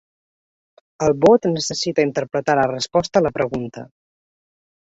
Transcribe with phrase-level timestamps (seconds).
[1.07, 3.85] El bot necessita interpretar la resposta a la pregunta.